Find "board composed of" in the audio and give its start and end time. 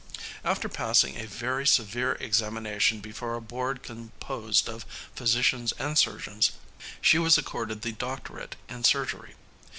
3.39-4.83